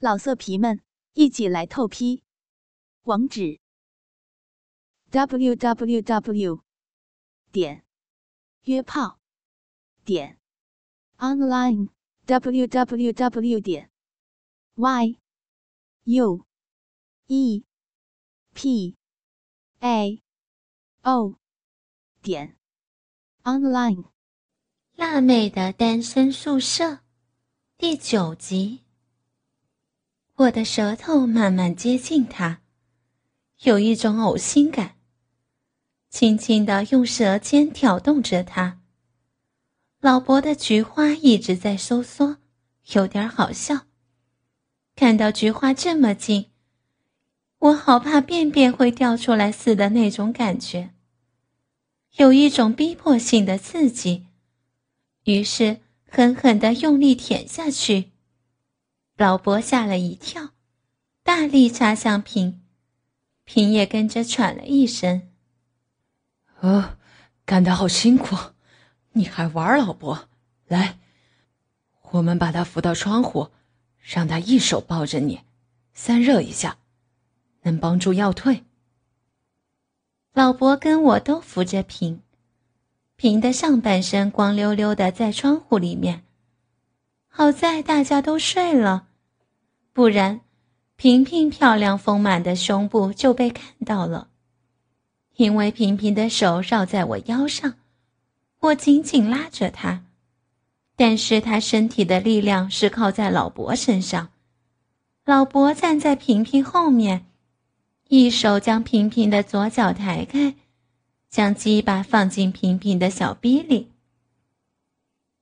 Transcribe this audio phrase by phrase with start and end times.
[0.00, 0.80] 老色皮们，
[1.14, 2.22] 一起来透批！
[3.02, 3.58] 网址
[5.10, 6.62] ：w w w
[7.50, 7.84] 点
[8.62, 9.18] 约炮
[10.04, 10.38] 点
[11.16, 11.88] online
[12.26, 13.90] w w w 点
[14.76, 15.18] y
[16.04, 16.46] u
[17.26, 17.64] e
[18.54, 18.96] p
[19.80, 20.22] a
[21.02, 21.34] o
[22.22, 22.56] 点
[23.42, 24.04] online。
[24.94, 27.00] 辣妹的单身宿舍
[27.76, 28.87] 第九集。
[30.38, 32.60] 我的舌头慢慢接近他，
[33.62, 34.94] 有一种呕心感。
[36.10, 38.80] 轻轻的用舌尖挑动着他。
[40.00, 42.36] 老伯的菊花一直在收缩，
[42.92, 43.86] 有点好笑。
[44.94, 46.52] 看到菊花这么近，
[47.58, 50.94] 我好怕便便会掉出来似的那种感觉，
[52.14, 54.28] 有一种逼迫性的刺激。
[55.24, 58.12] 于是狠狠的用力舔下去。
[59.18, 60.50] 老伯吓了一跳，
[61.24, 62.62] 大力插向平，
[63.42, 65.28] 平也跟着喘了一声。
[66.60, 66.96] 哦，
[67.44, 68.36] 干得好辛苦，
[69.14, 70.28] 你还玩老伯？
[70.68, 71.00] 来，
[72.12, 73.48] 我们把他扶到窗户，
[74.00, 75.40] 让他一手抱着你，
[75.92, 76.78] 散热一下，
[77.62, 78.62] 能帮助药退。
[80.32, 82.22] 老伯跟我都扶着平，
[83.16, 86.22] 平的上半身光溜溜的在窗户里面，
[87.26, 89.06] 好在大家都睡了。
[89.92, 90.40] 不然，
[90.96, 94.28] 平平漂亮丰满的胸部就被看到了。
[95.36, 97.74] 因为平平的手绕在我腰上，
[98.60, 100.04] 我紧紧拉着她，
[100.96, 104.30] 但是她身体的力量是靠在老伯身上。
[105.24, 107.26] 老伯站在平平后面，
[108.08, 110.54] 一手将平平的左脚抬开，
[111.28, 113.92] 将鸡巴放进平平的小逼里。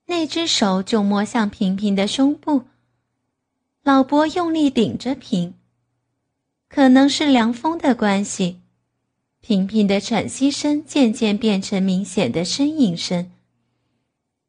[0.06, 2.64] 那只手就摸向平平的胸部。
[3.86, 5.54] 老伯用力顶着瓶，
[6.68, 8.58] 可能是凉风的关系，
[9.40, 13.30] 平平的喘息声渐渐变成明显的呻吟声。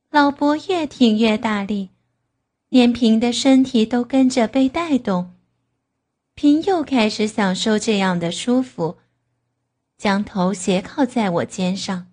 [0.09, 1.89] 老伯越挺越大力，
[2.69, 5.31] 连平的身体都跟着被带动。
[6.33, 8.97] 平又开始享受这样的舒服，
[9.99, 12.07] 将头斜靠在我肩上。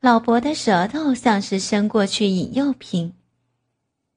[0.00, 3.12] 老伯的舌头像是伸过去引诱平。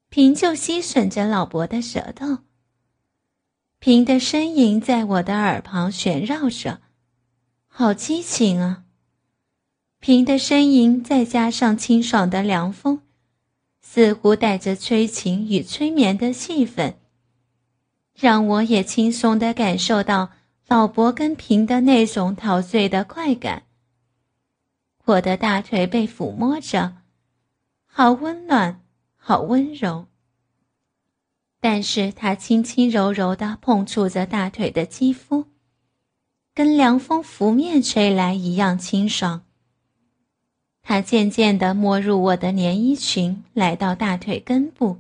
[0.10, 2.40] 平就吸吮着老伯的舌头，
[3.78, 6.82] 平的呻吟在我的耳旁旋绕着，
[7.68, 8.86] 好激情啊！
[10.00, 13.02] 平的呻吟再加上清爽的凉风，
[13.82, 16.96] 似乎带着催情与催眠的气氛，
[18.16, 20.32] 让我也轻松的感受到
[20.68, 23.64] 老伯跟平的那种陶醉的快感。
[25.06, 26.98] 我的大腿被抚摸着，
[27.86, 28.82] 好温暖。
[29.30, 30.08] 好温柔，
[31.62, 35.46] 但是他轻轻柔柔的碰触着大腿的肌肤，
[36.56, 39.44] 跟凉风拂面吹来一样清爽。
[40.82, 44.98] 他渐渐的没入我的连衣裙，来到大腿根部，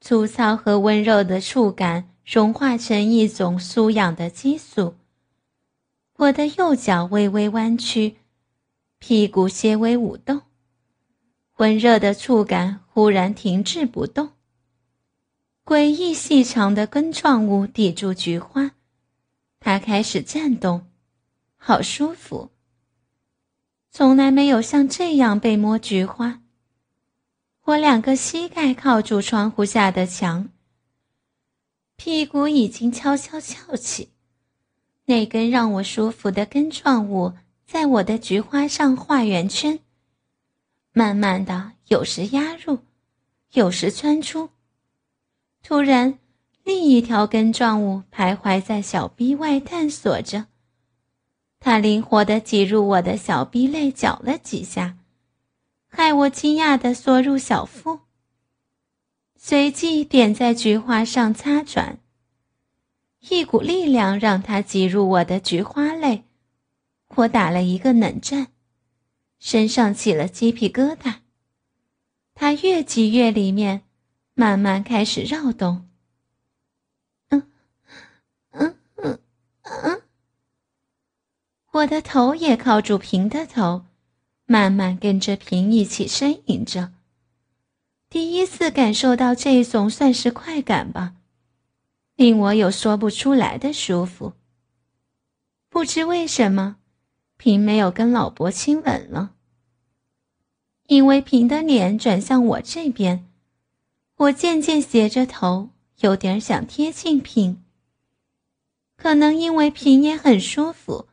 [0.00, 4.94] 粗糙和温柔的触感融化成一种酥痒的激素。
[6.16, 8.16] 我的右脚微微弯曲，
[8.98, 10.40] 屁股些微舞动。
[11.58, 14.34] 温热的触感忽然停滞不动，
[15.64, 18.70] 诡异细长的根状物抵住菊花，
[19.58, 20.86] 它开始颤动，
[21.56, 22.52] 好舒服。
[23.90, 26.40] 从来没有像这样被摸菊花。
[27.64, 30.50] 我两个膝盖靠住窗户下的墙，
[31.96, 34.10] 屁股已经悄悄翘起，
[35.06, 37.32] 那根让我舒服的根状物
[37.66, 39.80] 在我的菊花上画圆圈。
[40.92, 42.78] 慢慢的，有时压入，
[43.52, 44.50] 有时窜出。
[45.62, 46.18] 突然，
[46.62, 50.46] 另一条根状物徘徊在小臂外探索着，
[51.60, 54.96] 它灵活地挤入我的小臂内，搅了几下，
[55.88, 58.00] 害我惊讶地缩入小腹。
[59.36, 61.98] 随即点在菊花上擦转，
[63.28, 66.24] 一股力量让它挤入我的菊花内，
[67.16, 68.48] 我打了一个冷战。
[69.38, 71.16] 身上起了鸡皮疙瘩，
[72.34, 73.82] 他越挤越里面，
[74.34, 75.88] 慢慢开始绕动。
[77.28, 77.48] 嗯，
[78.50, 79.18] 嗯嗯
[79.62, 80.02] 嗯，
[81.72, 83.86] 我的头也靠住平的头，
[84.46, 86.92] 慢慢跟着平一起呻吟着。
[88.10, 91.14] 第一次感受到这种算是快感吧，
[92.16, 94.34] 令我有说不出来的舒服。
[95.68, 96.76] 不知为什么。
[97.36, 99.33] 平没有跟老伯亲吻了，
[100.86, 103.26] 因为平的脸转向我这边，
[104.16, 105.70] 我渐渐斜着头，
[106.00, 107.62] 有点想贴近平。
[108.96, 111.08] 可能因为平也很舒服，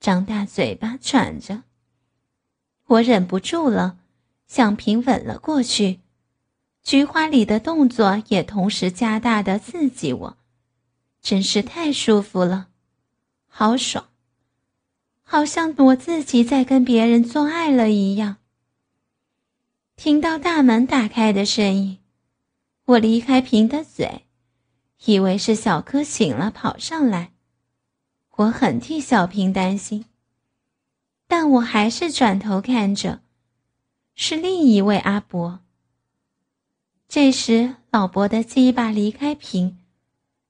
[0.00, 1.62] 张大嘴巴喘着。
[2.86, 3.98] 我忍不住了，
[4.46, 6.00] 向平吻了过去，
[6.82, 10.36] 菊花里的动作也同时加大的刺激我，
[11.22, 12.68] 真是太舒服了，
[13.46, 14.06] 好爽，
[15.22, 18.38] 好像我自己在跟别人做爱了一样。
[19.96, 21.98] 听到大门打开的声音，
[22.84, 24.22] 我离开平的嘴。
[25.04, 27.32] 以为是小柯醒了跑上来，
[28.36, 30.04] 我很替小平担心，
[31.26, 33.20] 但我还是转头看着，
[34.14, 35.58] 是另一位阿伯。
[37.08, 39.78] 这时，老伯的鸡巴离开平，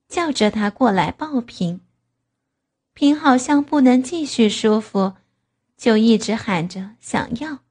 [0.07, 1.81] 叫着他过来抱平。
[2.93, 5.15] 平好像不能继续舒服，
[5.75, 7.62] 就一直喊着想要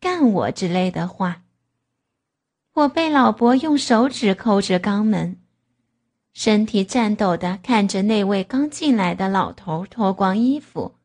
[0.00, 1.42] 干我之类的话。
[2.72, 5.40] 我被老伯用手指扣着肛门。
[6.34, 10.96] 身体颤抖的看着那位刚进来的老头脱光衣服，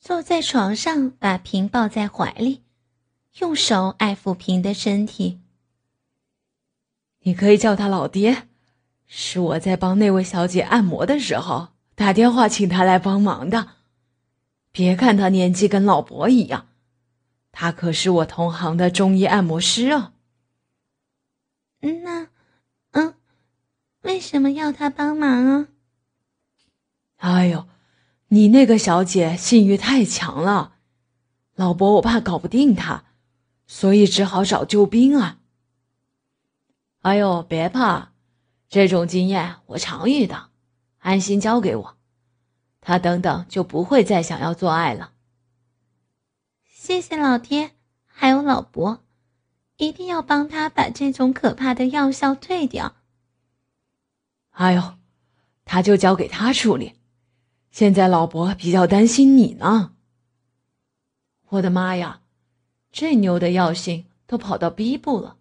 [0.00, 2.64] 坐在床上，把平抱在怀里，
[3.38, 5.40] 用手爱抚平的身体。
[7.20, 8.48] 你可以叫他老爹，
[9.06, 13.74] 是我在帮那位小姐按摩的时候打电话请他来帮忙的。
[14.72, 16.66] 别看他年纪跟老伯一样，
[17.60, 20.12] 他可是我同行的中医按摩师哦。
[21.80, 22.28] 那。
[22.92, 23.14] 嗯
[24.02, 25.68] 为什么要他帮忙啊？
[27.16, 27.66] 哎呦，
[28.28, 30.76] 你那个小姐性欲太强了，
[31.56, 33.02] 老伯我怕搞不定她，
[33.66, 35.40] 所以只好找救兵啊。
[37.00, 38.12] 哎呦，别怕，
[38.68, 40.50] 这种经验我常遇到，
[41.00, 41.96] 安心交给我，
[42.80, 45.14] 他等等就不会再想要做爱了。
[46.88, 47.72] 谢谢老爹，
[48.06, 49.04] 还有老伯，
[49.76, 52.96] 一定要帮他把这种可怕的药效退掉。
[54.52, 54.94] 哎呦，
[55.66, 56.94] 他就交给他处理。
[57.70, 59.92] 现在老伯比较担心你呢。
[61.50, 62.22] 我的妈呀，
[62.90, 65.36] 这妞的药性都跑到 B 部了，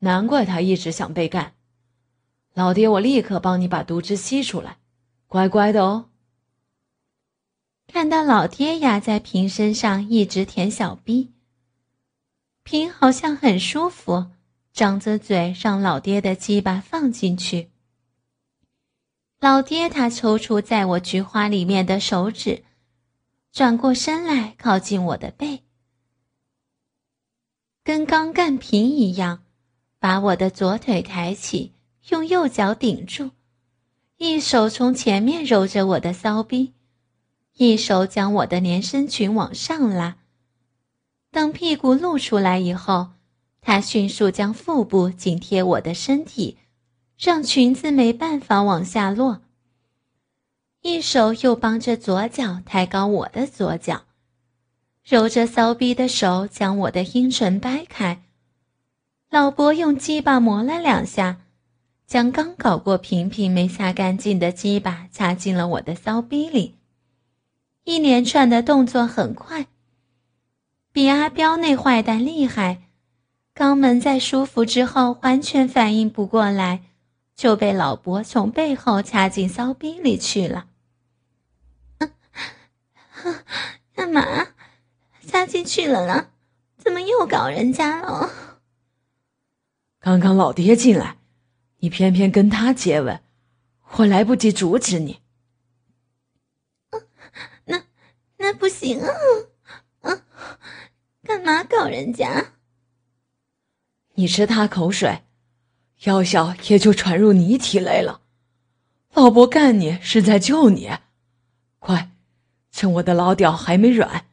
[0.00, 1.54] 难怪他一直想被干。
[2.54, 4.78] 老爹，我立刻帮你把毒汁吸出来，
[5.28, 6.10] 乖乖的哦。
[7.90, 11.32] 看到老爹压在平身上一直舔小逼
[12.62, 14.26] 平好像很舒服，
[14.72, 17.70] 张着嘴让老爹的鸡巴放进去。
[19.40, 22.62] 老爹，他抽出在我菊花里面的手指，
[23.52, 25.62] 转过身来靠近我的背，
[27.82, 29.44] 跟刚干平一样，
[29.98, 31.72] 把我的左腿抬起，
[32.10, 33.30] 用右脚顶住，
[34.18, 36.74] 一手从前面揉着我的骚逼，
[37.58, 40.16] 一手将我的连身裙往上拉。
[41.30, 43.10] 等屁股露出来以后，
[43.60, 46.56] 他迅速将腹部紧贴我的身体。
[47.18, 49.40] 让裙子没办法往下落。
[50.82, 54.04] 一手又帮着左脚抬高我的左脚，
[55.04, 58.22] 揉着骚逼的手将我的阴唇掰开。
[59.30, 61.40] 老伯用鸡巴磨了两下，
[62.06, 66.76] 将刚搞过平平没擦干净的鸡巴插进了我的骚逼里。
[67.88, 69.66] 一连串的动作很快，
[70.92, 72.82] 比阿彪那坏蛋厉害。
[73.54, 76.82] 肛门在舒服之后完全反应不过来。
[77.34, 80.66] 就被老伯从背后插进骚逼里去了。
[83.94, 84.48] 干嘛？
[85.26, 86.26] 插进去了呢？
[86.76, 88.28] 怎么又搞人家了？
[89.98, 91.16] 刚刚老爹进来，
[91.78, 93.22] 你偏偏跟他接吻，
[93.92, 95.20] 我来不及阻止你。
[97.66, 97.84] 那
[98.38, 99.10] 那不行啊！
[100.02, 100.22] 啊，
[101.24, 102.52] 干嘛搞人家？
[104.14, 105.22] 你吃他口水。
[106.04, 108.20] 药效也就传入你体内了，
[109.14, 110.88] 老伯干你是在救你，
[111.80, 112.12] 快，
[112.70, 114.26] 趁我的老屌还没软，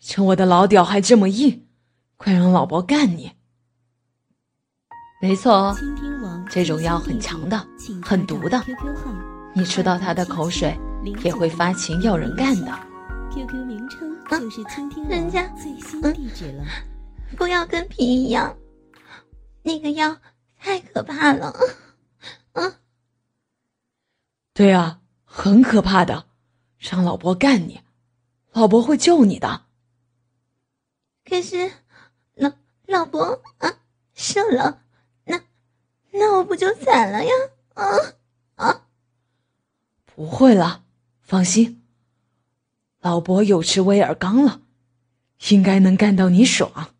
[0.00, 1.68] 趁我的老屌还这么硬，
[2.16, 3.30] 快让老伯干你。
[5.22, 5.76] 没错哦，
[6.50, 7.64] 这种药很强的，
[8.02, 8.60] 很毒的，
[9.54, 10.76] 你吃到他的口水
[11.22, 12.76] 也会发情要人干的。
[13.34, 16.64] QQ 名称就是倾听人家最新地址了，
[17.36, 18.56] 不要跟皮一样，
[19.62, 20.16] 那个药。
[20.56, 21.52] 太可怕了，
[22.52, 22.74] 嗯，
[24.54, 26.26] 对啊，很可怕的，
[26.78, 27.82] 让老伯干你，
[28.52, 29.66] 老伯会救你的。
[31.24, 31.70] 可是，
[32.34, 32.52] 老
[32.86, 33.78] 老伯啊，
[34.14, 34.84] 射了，
[35.24, 35.42] 那
[36.12, 37.32] 那我不就惨了呀？
[37.74, 37.84] 啊
[38.54, 38.86] 啊！
[40.06, 40.84] 不会了，
[41.20, 41.83] 放心，
[43.04, 44.62] 老伯有吃威尔刚了，
[45.50, 46.94] 应该能干到你爽。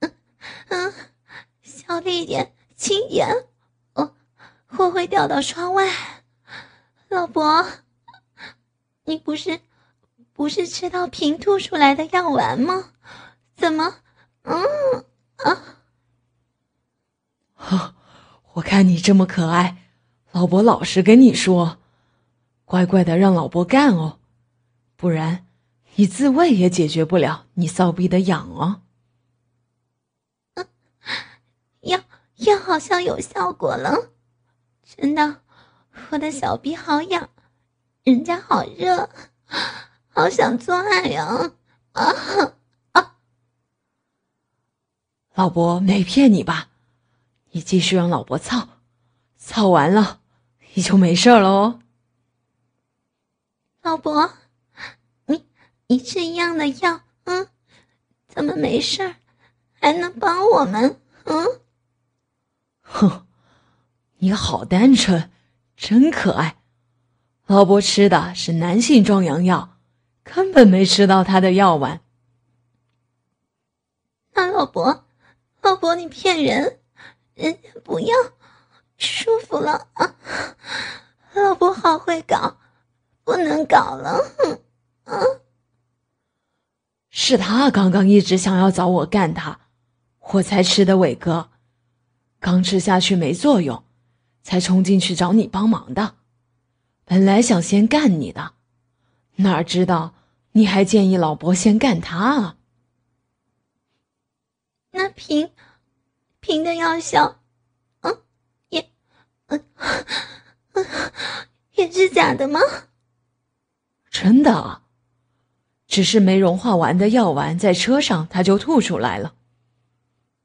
[0.00, 0.12] 嗯
[0.68, 0.92] 嗯
[1.62, 3.26] 小力点，轻点，
[3.94, 4.14] 我
[4.76, 5.90] 我会掉到窗外。
[7.08, 7.66] 老伯，
[9.04, 9.58] 你不是
[10.34, 12.90] 不是吃到平吐出来的药丸吗？
[13.56, 13.94] 怎么，
[14.42, 14.62] 嗯
[15.36, 15.62] 啊？
[17.54, 17.94] 哈，
[18.52, 19.78] 我看你这么可爱，
[20.30, 21.78] 老伯老实跟你说，
[22.66, 24.18] 乖乖的让老伯干哦，
[24.96, 25.46] 不然
[25.96, 28.82] 你自慰也解决不了你骚逼的痒哦。
[30.54, 30.66] 嗯，
[31.80, 32.00] 药
[32.36, 34.10] 药好像有效果了，
[34.82, 35.42] 真的，
[36.10, 37.28] 我的小逼好痒，
[38.04, 39.08] 人家好热，
[40.08, 41.52] 好想做爱呀！
[41.92, 42.12] 啊
[42.92, 43.16] 啊！
[45.34, 46.68] 老伯没骗你吧？
[47.50, 48.68] 你继续让老伯操，
[49.36, 50.20] 操完了
[50.74, 51.80] 你就没事了哦。
[53.82, 54.30] 老伯，
[55.88, 57.48] 你你吃一样的药，嗯，
[58.28, 59.14] 怎么没事
[59.80, 61.00] 还能帮我们？
[61.24, 61.60] 嗯，
[62.82, 63.26] 哼，
[64.18, 65.30] 你好单纯，
[65.74, 66.56] 真可爱。
[67.46, 69.78] 老伯吃的是男性壮阳药，
[70.22, 72.02] 根本没吃到他的药丸。
[74.34, 75.06] 那老伯，
[75.62, 76.78] 老伯你骗人！
[77.34, 78.14] 人家不要，
[78.98, 80.14] 舒服了啊！
[81.32, 82.58] 老伯好会搞，
[83.24, 84.20] 不能搞了，
[85.04, 85.22] 啊！
[87.18, 89.58] 是他刚刚一直想要找我干他，
[90.20, 91.48] 我才吃的伟哥，
[92.38, 93.82] 刚吃下去没作用，
[94.42, 96.16] 才冲进去找你帮忙的。
[97.06, 98.52] 本来想先干你的，
[99.36, 100.12] 哪知道
[100.52, 102.56] 你还建议老伯先干他啊？
[104.90, 105.50] 那平。
[106.40, 107.40] 平的药效，
[108.02, 108.18] 嗯，
[108.68, 108.90] 也，
[109.46, 109.64] 嗯，
[111.76, 112.60] 也是假的吗？
[114.10, 114.82] 真的，
[115.86, 119.34] 只是没融化完的药丸在车上他就吐出来了。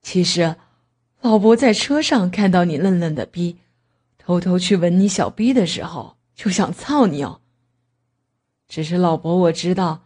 [0.02, 0.56] 其实，
[1.22, 3.58] 老伯在车上看到你愣愣的逼，
[4.18, 7.42] 偷偷去吻你小逼的时候，就想操你哦。
[8.68, 10.06] 只是老伯我知道，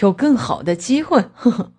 [0.00, 1.72] 有更好的机会，呵呵。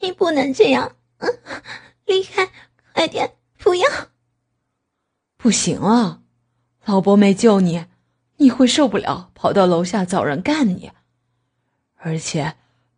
[0.00, 0.96] 你不能这样。
[1.18, 1.38] 嗯
[2.06, 2.50] 离开，
[2.92, 3.36] 快点！
[3.56, 3.88] 不要，
[5.36, 6.20] 不行啊！
[6.84, 7.86] 老伯没救你，
[8.42, 10.90] 你会受不了，跑到楼下找人干你。
[11.94, 12.56] 而且，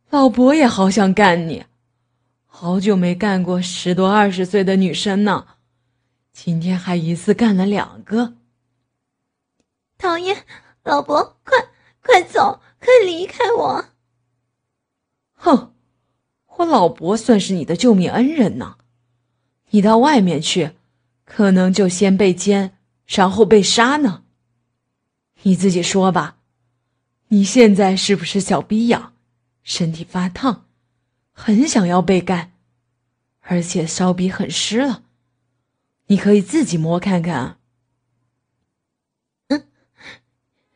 [0.09, 1.67] 老伯也好想干你，
[2.47, 5.47] 好久没干过十多二十岁的女生呢，
[6.33, 8.35] 今天还一次干了两个。
[9.99, 10.45] 讨厌，
[10.83, 11.59] 老伯，快
[12.01, 13.85] 快走，快离开我！
[15.35, 15.71] 哼。
[16.57, 18.77] 我老伯算是你的救命恩人呢，
[19.71, 20.73] 你到外面去，
[21.25, 24.24] 可能就先被奸，然后被杀呢。
[25.45, 26.39] 你自己说吧，
[27.29, 29.15] 你现在是不是小逼痒，
[29.63, 30.67] 身体发烫，
[31.33, 32.53] 很想要被干，
[33.41, 35.05] 而且骚逼很湿了？
[36.07, 37.59] 你可以自己摸看看啊。
[39.49, 39.67] 嗯，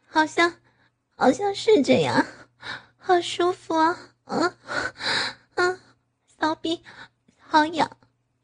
[0.07, 0.55] 好像，
[1.17, 2.27] 好像是这样，
[2.97, 4.55] 好舒服啊，嗯。
[5.55, 5.81] 嗯，
[6.39, 6.83] 骚逼，
[7.39, 7.97] 好痒，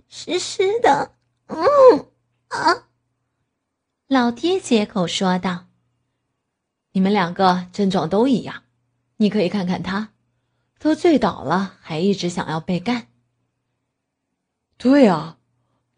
[0.08, 1.12] 湿湿的。
[1.46, 1.58] 嗯
[2.48, 2.88] 啊，
[4.08, 5.63] 老爹接口说道
[6.94, 8.62] ：“你们两个症状都一样，
[9.16, 10.10] 你可以看看他，
[10.78, 13.08] 都醉倒了，还一直想要被干。”
[14.78, 15.38] 对啊，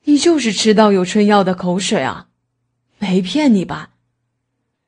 [0.04, 2.30] 你就是吃到有春药的口水啊，
[2.98, 3.92] 没骗你吧？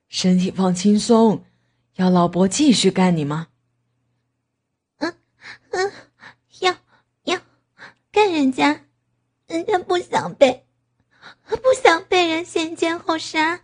[0.08, 1.44] 身体放轻松，
[1.96, 3.48] 要老伯继续干你吗？
[4.96, 5.14] 嗯
[5.70, 5.92] 嗯。
[6.60, 6.74] 要
[7.24, 7.38] 要
[8.10, 8.84] 干人家，
[9.46, 10.64] 人家不想被，
[11.46, 13.60] 不想被人先奸后杀，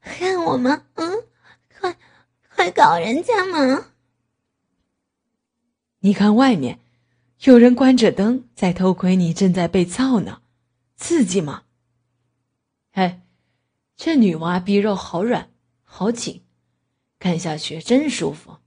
[0.00, 0.84] 恨我吗？
[0.94, 1.24] 嗯，
[1.80, 1.96] 快，
[2.54, 3.92] 快搞人家嘛！
[6.00, 6.78] 你看外面，
[7.40, 10.42] 有人关着灯在偷窥你，正在被操呢，
[10.96, 11.64] 刺激吗？
[12.92, 13.22] 哎，
[13.96, 15.50] 这女娃逼肉好软，
[15.84, 16.44] 好紧，
[17.18, 18.58] 干下去真舒服。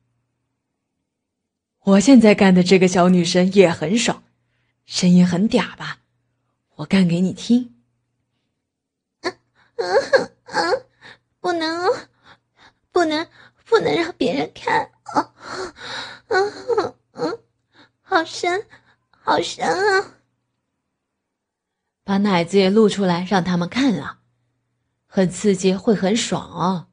[1.79, 4.23] 我现在干的这个小女生也很爽。
[4.85, 5.99] 声音很嗲吧？
[6.75, 7.75] 我干给你听。
[9.21, 9.37] 嗯
[9.77, 10.85] 嗯嗯，
[11.39, 12.07] 不能哦，
[13.01, 13.27] 不能
[13.65, 15.33] 不能让别人看哦。
[16.27, 17.39] 嗯嗯，
[18.03, 18.67] 好深，
[19.09, 20.17] 好深啊！
[22.03, 24.19] 把奶子也露出来让他们看啊，
[25.07, 26.89] 很刺激，会很爽哦，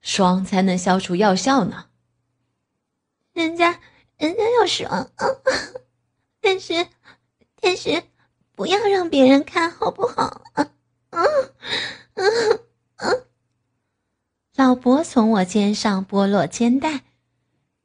[0.00, 1.90] 爽才能消除药效呢。
[3.34, 3.78] 人家
[4.16, 5.10] 人家要爽啊，
[6.40, 6.86] 但是。
[7.60, 8.02] 但是，
[8.54, 10.40] 不要让别人看好不好？
[10.54, 10.70] 嗯
[12.14, 12.60] 嗯
[12.96, 13.25] 嗯。
[14.56, 17.02] 老伯从我肩上剥落肩带，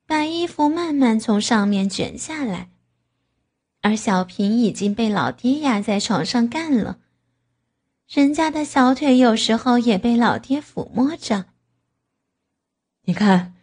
[0.08, 2.70] 把衣服慢慢从上面卷下来，
[3.82, 7.00] 而小平已经被老爹压在床上干了。
[8.08, 11.48] 人家的小腿有时候也被老爹抚摸着。
[13.04, 13.54] 你看，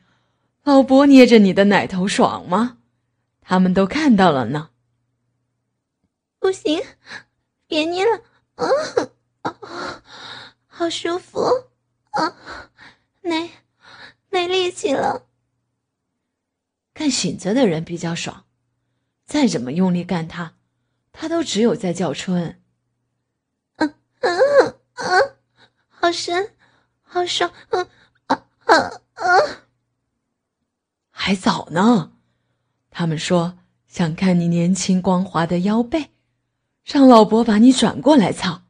[0.63, 2.77] 老伯捏着你的奶头爽吗？
[3.41, 4.69] 他们都看到了呢。
[6.39, 6.83] 不行，
[7.67, 8.23] 别捏了，
[8.57, 8.69] 啊
[9.41, 10.03] 啊，
[10.67, 11.41] 好舒服，
[12.11, 12.37] 啊，
[13.29, 13.51] 没
[14.31, 15.27] 没力气了。
[16.93, 18.45] 干醒着的人比较爽，
[19.25, 20.55] 再怎么用力干他，
[21.13, 22.61] 他都只有在叫春。
[23.77, 25.37] 嗯嗯嗯，
[25.89, 26.55] 好深，
[27.03, 27.89] 好爽，嗯
[28.27, 28.75] 啊啊
[29.15, 29.27] 啊！
[31.11, 32.13] 还早呢，
[32.91, 36.11] 他们说想看你年轻光滑的腰背，
[36.85, 38.63] 让老伯把你转过来操。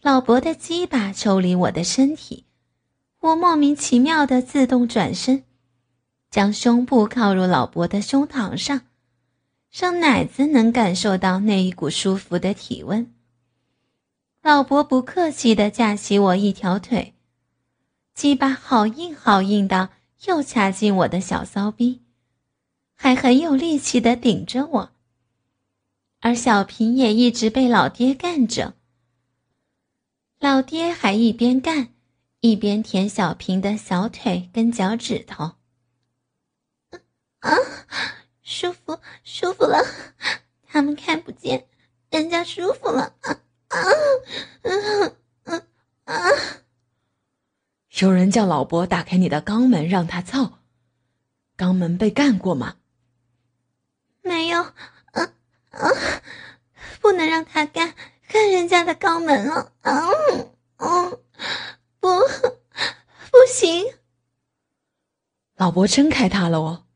[0.00, 2.46] 老伯的鸡巴抽离我的身体，
[3.20, 5.44] 我莫名其妙的自动转身，
[6.30, 8.82] 将胸部靠入老伯的胸膛上，
[9.72, 13.12] 让奶子能感受到那一股舒服的体温。
[14.40, 17.14] 老伯不客气地架起我一条腿，
[18.14, 19.90] 鸡巴好硬好硬的，
[20.26, 22.02] 又掐进我的小骚逼，
[22.94, 24.92] 还很有力气地顶着我。
[26.20, 28.74] 而小平也一直被老爹干着，
[30.38, 31.88] 老爹还一边干，
[32.40, 35.52] 一边舔小平的小腿跟脚趾头。
[37.40, 37.52] 啊，
[38.42, 39.84] 舒服舒服了，
[40.66, 41.66] 他们看不见，
[42.10, 43.40] 人家舒服了啊。
[43.68, 43.78] 啊，
[44.62, 45.66] 嗯嗯
[46.04, 46.14] 啊！
[48.00, 50.60] 有人叫老伯打开你的肛门让他操，
[51.56, 52.76] 肛门被干过吗？
[54.22, 55.32] 没有，啊
[55.70, 55.90] 啊，
[57.00, 57.94] 不能让他干，
[58.28, 61.20] 干人家的肛门了，嗯嗯，
[62.00, 63.94] 不，不行。
[65.56, 66.86] 老伯真开他了哦，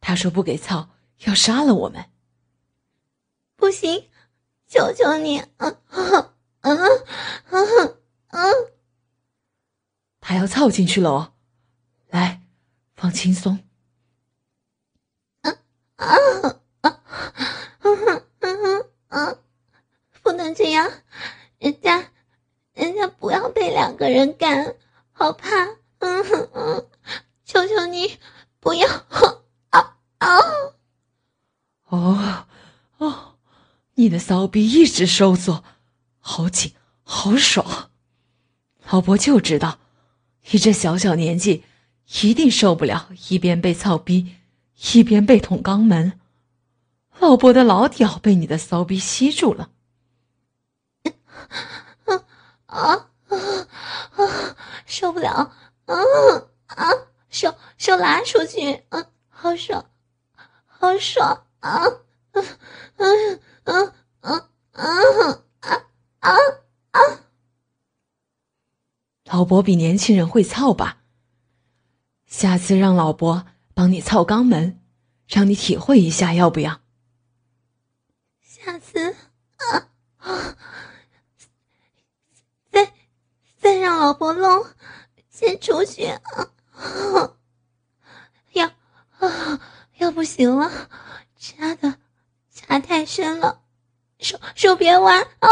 [0.00, 0.90] 他说不给操
[1.24, 2.10] 要杀了我们。
[3.56, 4.10] 不行。
[4.66, 6.70] 求求你，啊啊啊
[7.50, 7.60] 啊
[8.28, 8.50] 啊，
[10.20, 11.34] 他要操进去了哦，
[12.08, 12.40] 来，
[12.96, 13.62] 放轻松。
[15.42, 15.52] 啊
[15.96, 16.06] 啊
[16.80, 17.00] 啊啊
[17.80, 18.50] 啊
[19.08, 19.38] 啊，
[20.22, 20.90] 不能这样，
[21.58, 22.03] 人家，
[23.74, 24.76] 两个人干，
[25.10, 25.48] 好怕。
[25.98, 26.22] 嗯
[26.54, 26.86] 嗯，
[27.44, 28.18] 求求你，
[28.60, 28.88] 不要。
[29.70, 30.38] 啊啊，
[31.88, 32.46] 哦
[32.98, 33.34] 哦。
[33.96, 35.64] 你的骚逼一直收缩，
[36.20, 37.90] 好紧，好爽。
[38.90, 39.78] 老伯就知道，
[40.50, 41.64] 你这小小年纪
[42.22, 44.36] 一定受不了一边被操逼，
[44.92, 46.20] 一边被捅肛门。
[47.18, 49.70] 老伯的老屌被你的骚逼吸住了。
[52.66, 53.68] 啊啊
[54.16, 54.56] 啊！
[54.86, 55.52] 受不了！
[55.86, 55.94] 啊
[56.66, 56.90] 啊！
[57.30, 58.84] 手手拉出去！
[58.90, 59.90] 啊，好爽，
[60.66, 61.84] 好爽啊！
[62.32, 62.44] 嗯
[63.04, 63.40] 嗯。
[63.66, 63.92] 嗯
[64.24, 65.86] 嗯嗯啊
[66.20, 66.32] 啊
[66.92, 67.00] 啊！
[69.24, 71.02] 老伯比年轻人会操吧？
[72.26, 74.80] 下次让老伯帮你操肛门，
[75.28, 76.80] 让你体会一下，要不要？
[78.40, 79.14] 下次
[79.56, 80.56] 啊啊！
[82.70, 82.94] 再
[83.58, 84.64] 再让老婆弄，
[85.28, 87.36] 先出去啊！
[88.52, 88.66] 要
[89.18, 89.60] 啊
[89.98, 90.88] 要不行了，
[91.36, 91.98] 掐的。
[92.50, 93.60] 插太深了，
[94.20, 95.48] 手手别玩啊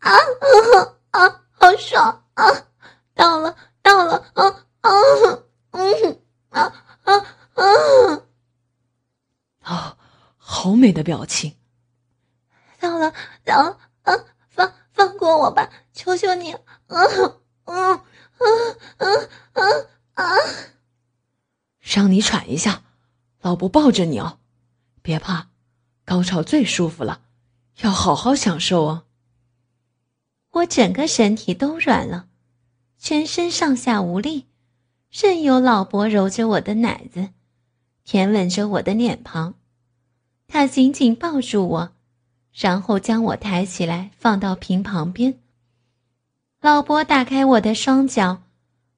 [0.00, 1.42] 啊啊啊！
[1.52, 2.44] 好爽啊！
[3.14, 4.44] 到了到了啊
[4.80, 4.90] 啊
[5.70, 7.14] 嗯啊啊
[7.54, 8.22] 啊！
[9.62, 9.96] 啊，
[10.36, 11.56] 好美的表情！
[12.78, 13.14] 到了
[13.44, 14.12] 到了啊！
[14.50, 16.52] 放放过我吧，求求你！
[16.52, 16.98] 啊
[17.72, 18.44] 啊啊
[18.98, 19.06] 啊
[19.52, 19.62] 啊
[20.14, 20.24] 啊！
[21.80, 22.82] 让你喘一下，
[23.40, 24.38] 老伯抱着你哦，
[25.02, 25.48] 别怕。
[26.04, 27.22] 高潮最舒服了，
[27.82, 29.04] 要好好享受哦。
[30.50, 32.26] 我整个身体都软了，
[32.98, 34.46] 全身上下无力，
[35.10, 37.28] 任由老伯揉着我的奶子，
[38.04, 39.54] 舔吻着我的脸庞。
[40.48, 41.92] 他紧紧抱住我，
[42.52, 45.38] 然后将我抬起来放到瓶旁边。
[46.62, 48.42] 老伯打开我的双脚，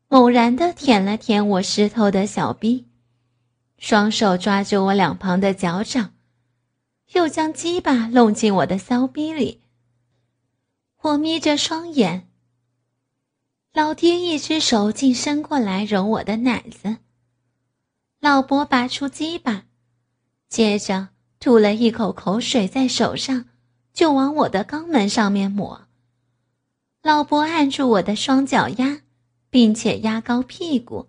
[0.08, 2.88] 猛然的舔了舔我湿透的小臂，
[3.78, 6.12] 双手抓住我两旁的脚掌。
[7.12, 9.60] 又将鸡巴弄进我的骚逼里。
[11.02, 12.28] 我眯着双眼。
[13.72, 16.96] 老爹一只手竟伸过来揉我的奶子。
[18.18, 19.66] 老伯拔出鸡巴，
[20.48, 23.44] 接着吐了一口口水在手上，
[23.92, 25.86] 就往我的肛门上面抹。
[27.02, 29.02] 老伯按住我的双脚丫，
[29.50, 31.08] 并且压高屁股，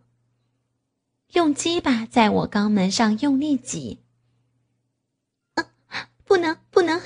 [1.33, 3.99] 用鸡巴在我肛门上用力挤。
[5.53, 5.69] 啊
[6.25, 6.99] 不能不能，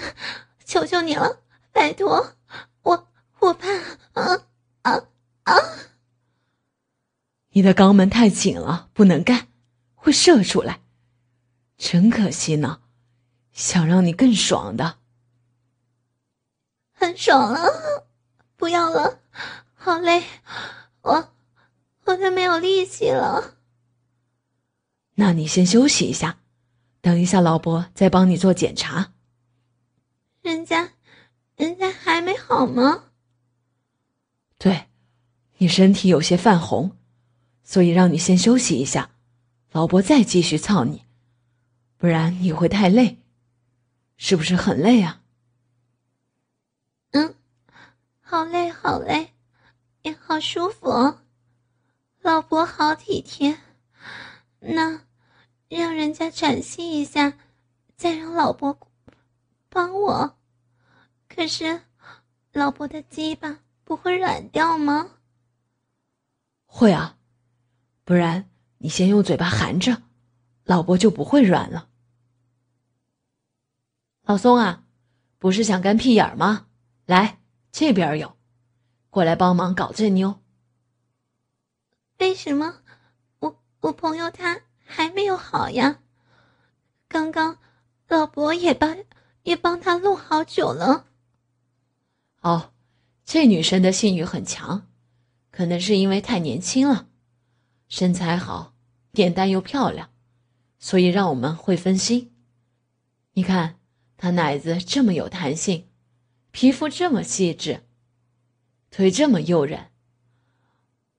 [0.63, 1.41] 求求你了，
[1.73, 2.35] 拜托，
[2.83, 3.07] 我
[3.39, 3.67] 我怕
[4.13, 4.47] 啊
[4.83, 5.03] 啊
[5.43, 5.53] 啊！
[7.49, 9.49] 你的肛门太紧了，不能干，
[9.95, 10.79] 会射出来，
[11.77, 12.83] 真可惜呢。
[13.51, 14.99] 想让你更爽的，
[16.93, 18.06] 很爽了，
[18.57, 19.19] 不要了，
[19.75, 20.23] 好累，
[21.03, 21.31] 我
[22.05, 23.55] 我都没有力气了。
[25.15, 26.39] 那你先休息一下，
[26.99, 29.13] 等一下老伯再帮你做检查。
[30.41, 30.91] 人家，
[31.55, 33.05] 人家还没好吗？
[34.57, 34.87] 对，
[35.57, 36.97] 你身体有些泛红，
[37.63, 39.11] 所以让你先休息一下，
[39.71, 41.03] 老伯再继续操你，
[41.97, 43.19] 不然你会太累。
[44.19, 45.21] 是不是很累啊？
[47.11, 47.35] 嗯，
[48.29, 49.33] 好累，好累，
[50.01, 51.21] 也好舒服哦。
[52.19, 53.57] 老伯好体贴，
[54.59, 54.99] 那
[55.69, 57.37] 让人家喘息一下，
[57.95, 58.77] 再让老伯
[59.69, 60.37] 帮我。
[61.29, 61.83] 可是，
[62.51, 65.09] 老伯的鸡巴不会软掉吗？
[66.65, 67.17] 会啊，
[68.03, 70.03] 不然你先用嘴巴含着，
[70.65, 71.87] 老伯就不会软了。
[74.23, 74.83] 老松啊，
[75.37, 76.67] 不是想干屁眼吗？
[77.05, 77.39] 来，
[77.79, 78.35] 这边有，
[79.11, 80.41] 过来帮忙搞这妞。
[82.17, 82.81] 为什么
[83.37, 85.99] 我我朋友他还没有好呀？
[87.07, 87.59] 刚刚
[88.07, 88.97] 老伯也帮
[89.43, 91.05] 也帮他录好久了。
[92.41, 92.73] 哦，
[93.23, 94.87] 这女生的性欲很强，
[95.51, 97.07] 可能是因为太年轻了，
[97.87, 98.73] 身材好，
[99.11, 100.09] 脸蛋又漂亮，
[100.79, 102.35] 所以让我们会分心。
[103.33, 103.75] 你看。
[104.19, 105.86] 她奶子这么有弹性，
[106.59, 107.83] 皮肤这么细致，
[108.89, 109.91] 腿这么诱人。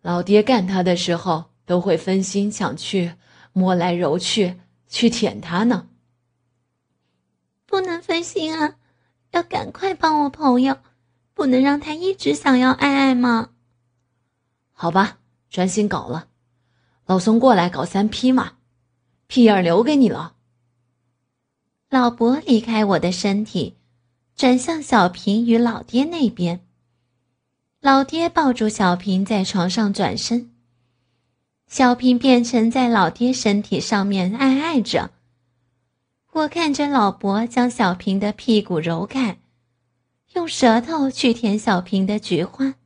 [0.02, 3.14] 老爹干他的时候都会分心，想去
[3.52, 5.90] 摸来揉去，去舔他呢。
[7.66, 8.78] 不能分心啊，
[9.30, 10.78] 要赶快帮我朋友，
[11.34, 13.50] 不能让他一直想要爱爱吗？
[14.72, 16.26] 好吧，专心搞了。
[17.06, 18.54] 老宋过来搞三批嘛，
[19.28, 20.34] 屁眼留给你了。
[21.90, 23.77] 老伯离开我的身体，
[24.38, 26.60] 转向小平与老爹那边。
[27.80, 30.52] 老爹抱住小平在床上转身，
[31.66, 35.10] 小平变成在老爹身体上面爱爱着。
[36.30, 39.38] 我看着老伯将小平的屁股揉开，
[40.34, 42.76] 用舌头去舔小平的菊花。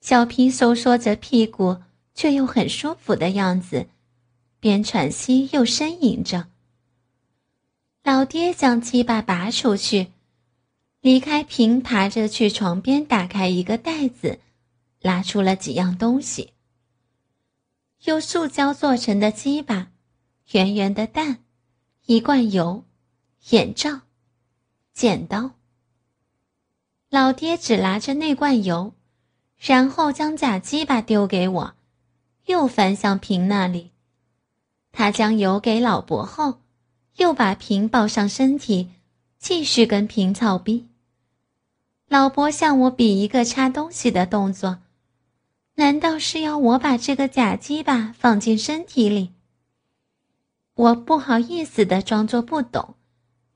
[0.00, 1.76] 小平收缩着屁股，
[2.14, 3.86] 却又很舒服的样子，
[4.58, 6.48] 边喘息又呻吟着。
[8.02, 10.08] 老爹将鸡巴拔出去，
[11.06, 14.40] 离开平，爬着去床边，打开一个袋子，
[15.02, 16.52] 拿出了几样东西。
[18.06, 19.92] 用塑胶做成的鸡巴，
[20.50, 21.44] 圆圆的蛋，
[22.06, 22.82] 一罐油，
[23.50, 24.00] 眼罩，
[24.92, 25.52] 剪刀。
[27.08, 28.92] 老爹只拿着那罐油，
[29.60, 31.74] 然后将假鸡巴丢给我，
[32.46, 33.92] 又翻向平那里。
[34.90, 36.62] 他将油给老伯后。
[37.18, 38.90] 又把瓶抱上身体，
[39.38, 40.88] 继续跟平操逼。
[42.08, 44.78] 老伯向我比一个插东西的动作，
[45.74, 49.32] 难道是要我把这个假鸡巴放进身体里？
[50.74, 52.94] 我不好意思的装作不懂，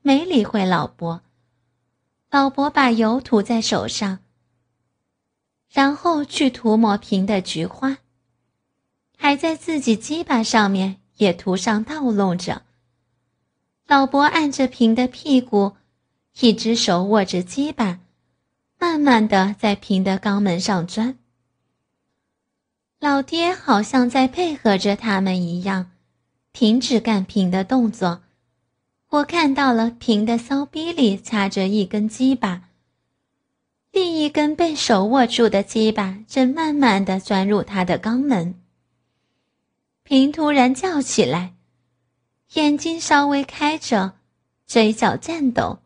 [0.01, 1.21] 没理会老伯。
[2.29, 4.19] 老伯把油涂在手上，
[5.69, 7.99] 然后去涂抹瓶的菊花，
[9.17, 12.63] 还在自己鸡巴上面也涂上倒弄着。
[13.87, 15.77] 老伯按着平的屁股，
[16.41, 17.99] 一只手握着鸡巴，
[18.81, 21.19] 慢慢的在平的肛门上钻。
[22.99, 25.91] 老爹好像在配合着他们一样，
[26.51, 28.23] 停止干平的动作。
[29.09, 32.69] 我看到了平的骚逼里插着一根鸡巴，
[33.91, 38.55] 另一根被手握住的鸡巴正慢慢的钻入他的肛门。
[40.01, 41.53] 平突然叫起来。
[42.53, 44.13] 眼睛稍微开着，
[44.65, 45.77] 嘴角颤抖，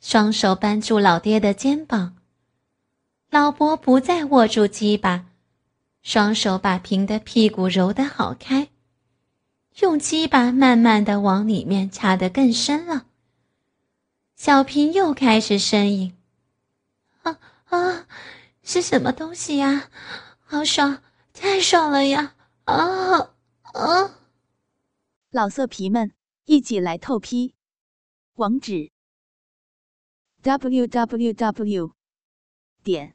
[0.00, 2.18] 双手扳住老爹的肩膀。
[3.30, 5.26] 老伯不再握住鸡巴，
[6.02, 8.70] 双手把平的屁股揉得好开，
[9.78, 13.06] 用鸡巴慢慢的往里面插得更深了。
[14.34, 16.16] 小平又开始呻吟
[17.22, 18.06] ：“啊啊，
[18.64, 19.88] 是什么东西呀？
[20.40, 21.00] 好爽，
[21.32, 22.34] 太爽了呀！
[22.64, 23.30] 啊
[23.62, 24.18] 啊！”
[25.30, 26.10] 老色皮们，
[26.46, 27.54] 一起来透批！
[28.34, 28.90] 网址
[30.42, 31.92] ：w w w
[32.82, 33.14] 点